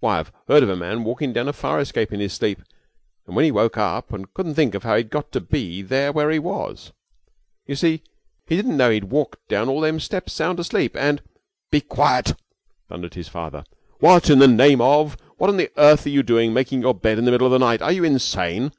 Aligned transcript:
Why, 0.00 0.18
I've 0.18 0.32
heard 0.48 0.64
of 0.64 0.68
a 0.68 0.74
man 0.74 1.04
walkin' 1.04 1.32
down 1.32 1.46
a 1.46 1.52
fire 1.52 1.78
escape 1.78 2.12
in 2.12 2.18
his 2.18 2.32
sleep, 2.32 2.58
and 3.24 3.36
then 3.36 3.44
he 3.44 3.52
woke 3.52 3.76
up 3.78 4.12
and 4.12 4.34
couldn't 4.34 4.56
think 4.56 4.74
how 4.82 4.96
he'd 4.96 5.10
got 5.10 5.30
to 5.30 5.40
be 5.40 5.80
there 5.80 6.10
where 6.10 6.28
he 6.32 6.40
was. 6.40 6.90
You 7.64 7.76
see, 7.76 8.02
he 8.48 8.56
didn't 8.56 8.76
know 8.76 8.90
he'd 8.90 9.04
walked 9.12 9.46
down 9.46 9.68
all 9.68 9.82
them 9.82 10.00
steps 10.00 10.32
sound 10.32 10.58
asleep, 10.58 10.96
and" 10.96 11.22
"Be 11.70 11.80
quiet," 11.80 12.32
thundered 12.88 13.14
his 13.14 13.28
father. 13.28 13.62
"What 14.00 14.28
in 14.28 14.40
the 14.40 14.48
name 14.48 14.80
of 14.80 15.16
what 15.36 15.50
on 15.50 15.64
earth 15.76 16.04
are 16.04 16.10
you 16.10 16.24
doing 16.24 16.52
making 16.52 16.80
your 16.82 16.92
bed 16.94 17.16
in 17.16 17.24
the 17.24 17.30
middle 17.30 17.46
of 17.46 17.52
the 17.52 17.58
night? 17.60 17.80
Are 17.80 17.92
you 17.92 18.02
insane?" 18.02 18.72